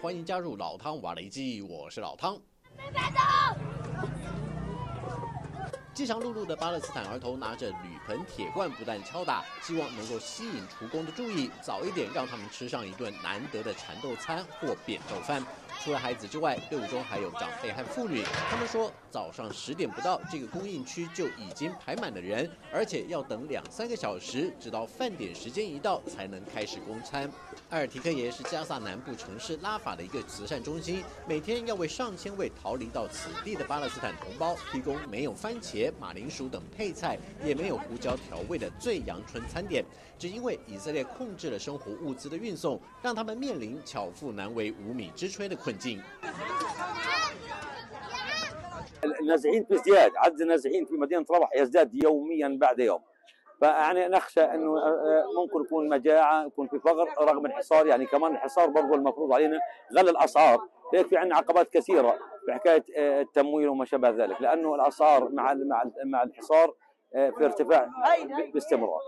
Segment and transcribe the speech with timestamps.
[0.00, 2.40] 欢迎加入老汤瓦雷基，我是老汤。
[5.92, 15.44] 饥肠辘辘的巴勒斯坦儿童拿着铝盆铁罐，不断敲打，希望能够吸引厨工的注意，早一点让他们吃上一顿难得的蚕豆餐或扁豆饭。
[15.82, 18.22] 除了孩子之外，队伍中还有长辈和妇女。
[18.50, 27.30] 他们说，早上十点不到，这个供应区就已经排满了人，而且要等两三个小时，直到饭点时间一到才能开始供餐。
[27.70, 39.83] 埃尔提克耶是加萨南部城市拉法的一个慈善中心，每天要为上千位逃离到此地的巴勒斯坦同胞提供没有番茄、马铃薯等配菜，也没有胡椒调味的最阳春餐点。
[40.17, 46.01] 只因为以色列控制了生活物资的运送，让他们面临巧妇难为无米之炊的困境。
[49.05, 53.01] النازحين في ازدياد عدد النازحين في مدينه ربح يزداد يوميا بعد يوم
[53.60, 54.74] فيعني نخشى إنه
[55.36, 57.86] ممكن يكون مجاعة يكون في فقر رغم الحصار.
[57.86, 59.58] يعني كمان الحصار برضه المفروض علينا
[59.98, 60.58] غلى الاسعار
[60.92, 62.84] ليك في عندنا عقبات كثيرة في حكايه
[63.20, 64.40] التمويل وما شابه ذلك.
[64.40, 66.74] لأنه الاسعار مع مع مع الحصار
[67.12, 67.88] في ارتفاع
[68.54, 69.00] باستمرار.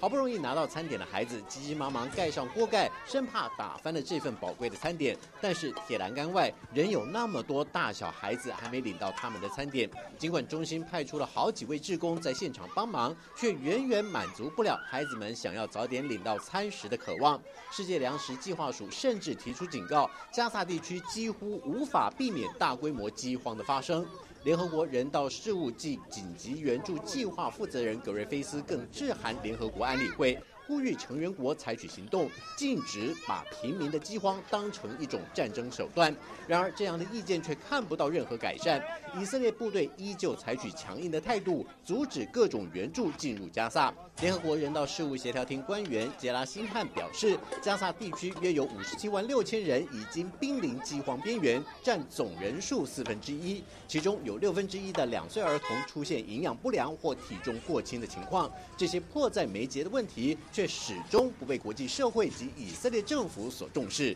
[0.00, 5.14] 好不容易拿到餐点的孩子，急急忙忙盖上锅盖，生怕打翻了这份宝贵的餐点。
[5.42, 9.90] 但是铁栏杆外仍有那么多大小孩子还没领到他们的餐点。
[10.16, 17.38] 尽管中心派出了好几位志工在现场帮忙，却远远满足不了孩子们想要早点领到餐食的渴望。
[17.70, 24.06] 世界粮食计划署甚至提出警告，加萨地区几乎无法避免大规模饥荒的发生。
[24.42, 30.38] 联合国人道事务及紧急援助计划负责人格瑞菲斯更致函联合国安理会，
[30.70, 36.14] 呼吁成员国采取行动，禁止把平民的饥荒当成一种战争手段。
[36.46, 38.80] 然而，这样的意见却看不到任何改善。
[39.18, 43.92] 以色列部队依旧采取强硬的态度，阻止各种援助进入加萨。
[44.20, 58.48] 联合国人道事务协调厅官员杰拉辛汉表示，加萨地区约有五十七万六千人已经濒临饥荒边缘，占总人数四分之一，其中有六分之一的两岁儿童出现营养不良或体重过轻的情况。
[58.76, 64.14] 这些迫在眉睫的问题，却始终不被国际社会及以色列政府所重视。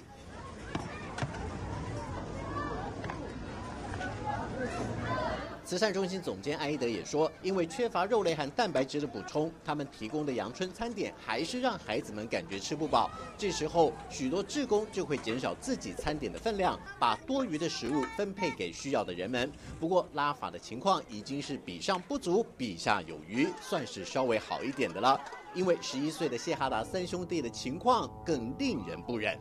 [5.65, 13.11] 慈善中心总监艾伊德也说，因为缺乏肉类和蛋白质的补充，他们提供的阳春餐点还是让孩子们感觉吃不饱。
[13.39, 19.51] 这时候，许多志工就会减少自己餐点的分量，把多余的食物分配给需要的人们。
[19.81, 25.19] 不过，拉法的情况已经是比上不足，比下有余，算是稍微好一点的了。
[25.55, 29.39] 因为十一岁的谢哈达三兄弟的情况更令人不忍。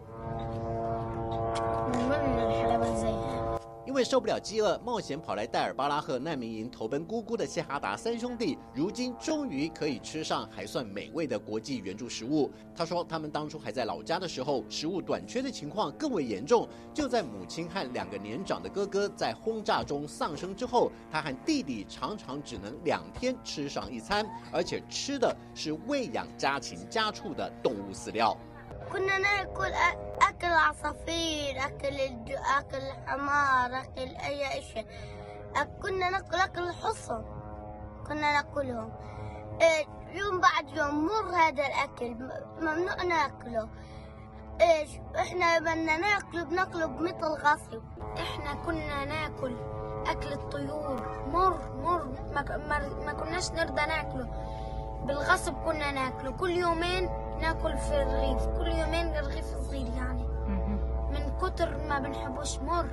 [3.85, 12.49] 因为受不了饥饿，冒险跑来戴尔巴拉赫难民营投奔姑姑的谢哈达三兄弟，如今终于可以吃上还算美味的国际援助食物。
[12.73, 16.65] 他说，他们当初还在老家的时候，食物短缺的情况更为严重。
[16.93, 28.37] 就在母亲和两个年长的哥哥在轰炸中丧生之后，他和弟弟常常只能两天吃上一餐，而且吃的是喂养家禽家畜的动物饲料。
[28.91, 29.73] كنا ناكل
[30.21, 31.99] أكل عصافير أكل.
[32.57, 34.87] أكل حمار أكل أي شيء
[35.81, 37.23] كنا ناكل أكل الحصن
[38.07, 38.91] كنا ناكلهم.
[39.61, 42.15] إيه يوم بعد يوم مر هذا الأكل.
[42.61, 43.69] ممنوع ناكله.
[44.61, 47.81] إيش؟ إحنا بدنا ناكله بناكله بمثل غصب.
[48.17, 49.55] إحنا كنا ناكل
[50.07, 51.27] أكل الطيور.
[51.27, 52.05] مر مر.
[52.33, 54.27] ما, ما كناش نرضى ناكله.
[55.05, 56.31] بالغصب كنا ناكله.
[56.31, 57.09] كل يومين
[57.43, 58.45] ناكل في الرغيف.
[58.45, 60.23] كل يومين رغيف صغير يعني.
[61.11, 62.85] من كتر ما بنحبوش مر.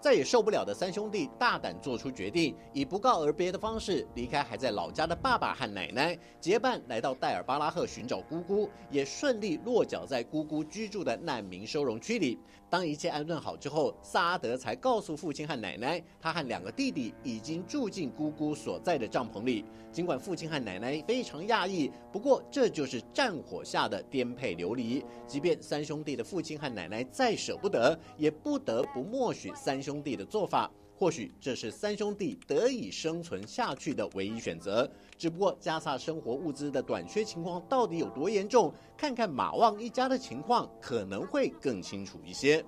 [0.00, 12.38] 再也受不了的三兄弟大胆做出决定，以不告而别的方式离开还在老家的爸爸和奶奶，结伴来到戴尔巴拉赫寻找姑姑，也顺利落脚在姑姑居住的难民收容区里。
[12.70, 19.64] 当一切安顿好之后，萨阿德才告诉父亲和奶奶，他和两个弟弟已经住进姑姑所在的帐篷里。
[19.90, 25.04] 尽管父亲和奶奶非常讶异，不过这就是战火下的颠沛流离。
[25.26, 30.70] 即便三兄弟的父亲和奶奶再舍不得，也不得不默许三兄兄弟的做法。
[30.94, 34.86] 或许这是三兄弟得以生存下去的唯一选择。
[35.16, 38.70] 只不过加萨生活物资的短缺情况到底有多严重？
[38.98, 42.62] 看看马旺一家的情况，可能会更清楚一些。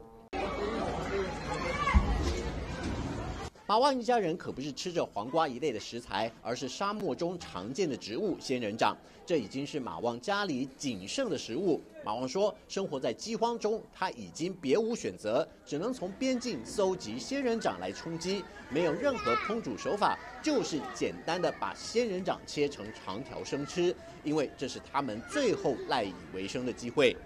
[3.64, 8.96] 马旺一家人可不是吃着黄瓜一类的食材，而是沙漠中常见的植物仙人掌。
[9.24, 11.80] 这已经是马旺家里仅剩的食物。
[12.04, 18.44] 马旺说，生活在饥荒中，他已经别无选择，只能从边境搜集仙人掌来充饥。
[18.68, 23.94] 没有任何烹煮手法，就是简单的把仙人掌切成长条生吃，
[24.24, 27.16] 因为这是他们最后赖以为生的机会。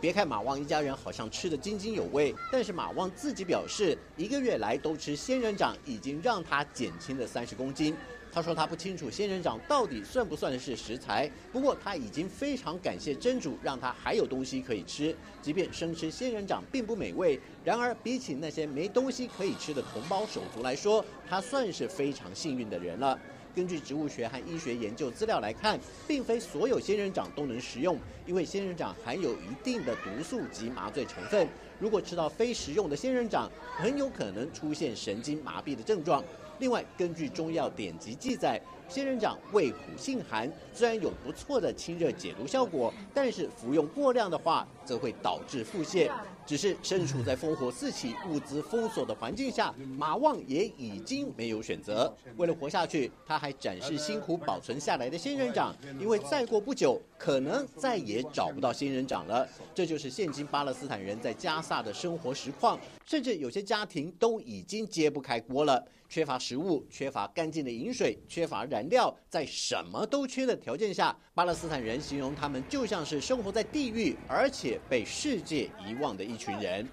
[0.00, 7.96] 别看马旺一家人好像吃得津津有味，但是马旺自己表示，一个月来都吃仙人掌，已经让他减轻了三十公斤。
[8.30, 15.16] 他说他不清楚仙人掌到底算不算是食材，不过他已经非常感谢真主，让他还有东西可以吃。
[15.42, 23.18] 即便生吃仙人掌并不美味，然而比起那些没东西可以吃的同胞手足来说，他算是非常幸运的人了。
[23.58, 25.76] 根据植物学和医学研究资料来看，
[26.06, 31.44] 并非所有仙人掌都能食用，因为仙人掌含有一定的毒素及麻醉成分。
[31.80, 36.22] 如果吃到非食用的仙人掌，很有可能出现神经麻痹的症状。
[36.60, 46.10] 另外，根据中药典籍记载，仙人掌味苦性寒，虽然有不错的清热解毒效果，但是服用过量的话，则会导致腹泻。
[46.46, 52.10] 只是身处在烽火四起、物资封锁的环境下，马旺也已经没有选择。
[52.38, 59.46] 为了活下去，他还展示辛苦保存下来的仙人掌，因为再过不久，可能再也找不到仙人掌了。
[59.74, 65.86] 这就是现今巴勒斯坦人在加萨的生活实况，甚至有些家庭都已经揭不开锅了。
[66.08, 76.88] 缺乏食物、缺乏干净的饮水、缺乏燃燃料，在什么都缺的条件下，巴勒斯坦人形容他们就像是生活在地狱，而且被世界遗忘的一群人。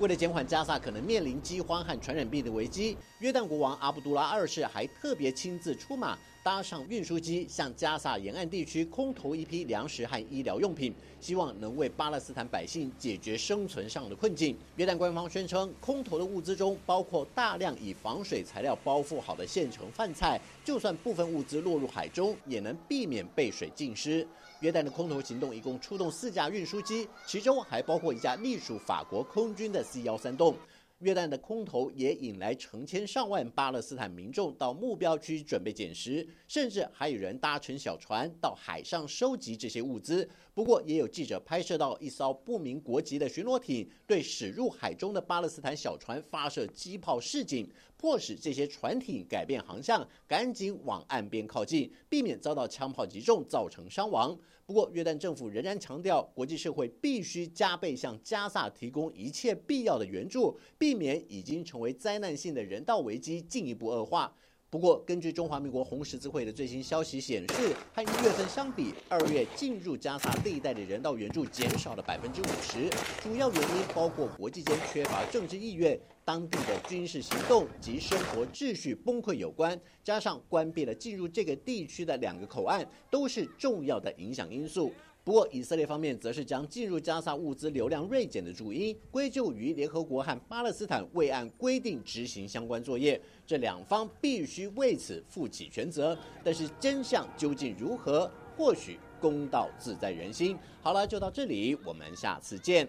[0.00, 6.18] 为了减缓加萨可能面临饥荒和传染病的危机，约旦国王阿卜杜拉二世还特别亲自出马。
[6.48, 14.56] 搭上运输机，向加萨沿岸地区空投一批粮食和医疗用品，希望能为巴勒斯坦百姓解决生存上的困境。
[14.76, 24.26] 约旦官方宣称，空投的物资中包括大量以防水材料包覆好的现成饭菜，就算部分物资落入海中，也能避免被水浸湿。
[24.60, 30.56] 约旦的空投行动一共出动四架运输机，其中还包括一架隶属法国空军的 C 幺三栋。
[31.00, 40.28] 约旦的空投也引来成千上万巴勒斯坦民众到目标区准备捡拾，甚至还有人搭乘小船到海上收集这些物资。
[40.52, 54.38] 不过，也有记者拍摄到一艘不明国籍的巡逻艇对驶入海中的巴勒斯坦小船发射机炮示警，迫使这些船艇改变航向，赶紧往岸边靠近，避免遭到枪炮击中造成伤亡。
[54.64, 64.32] 不过，约旦政府仍然强调，国际社会必须加倍向加萨提供一切必要的援助，避免已经成为灾难性的人道危机进一步恶化。
[64.70, 72.90] 不过，根据中华民国红十字会的最新消息显示，和一月份相比，二月进入加萨这一带的人道援助减少了百分之五十。
[73.22, 75.98] 主要原因包括国际间缺乏政治意愿、
[76.28, 84.92] 当地的军事行动及生活秩序崩溃有关，加上关闭了进入这个地区的两个口岸，都是重要的影响因素。
[85.24, 96.14] 不过，以色列方面则是将进入加沙物资流量锐减的主因归咎于联合国和巴勒斯坦未按规定执行相关作业，这两方必须为此负起全责。
[96.44, 98.30] 但是真相究竟如何？
[98.54, 100.58] 或许公道自在人心。
[100.82, 102.86] 好了，就到这里，我们下次见。